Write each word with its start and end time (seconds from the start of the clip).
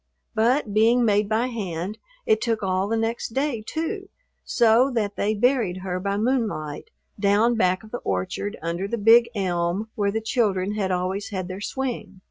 But, 0.33 0.73
being 0.73 1.05
made 1.05 1.29
by 1.29 1.45
hand, 1.45 1.99
it 2.25 2.41
took 2.41 2.63
all 2.63 2.87
the 2.87 2.97
next 2.97 3.35
day, 3.35 3.61
too, 3.63 4.09
so 4.43 4.89
that 4.95 5.15
they 5.15 5.35
buried 5.35 5.77
her 5.85 5.99
by 5.99 6.17
moonlight 6.17 6.89
down 7.19 7.53
back 7.53 7.83
of 7.83 7.91
the 7.91 7.99
orchard 7.99 8.57
under 8.63 8.87
the 8.87 8.97
big 8.97 9.29
elm 9.35 9.89
where 9.93 10.11
the 10.11 10.19
children 10.19 10.71
had 10.73 10.89
always 10.89 11.29
had 11.29 11.47
their 11.47 11.61
swing. 11.61 12.19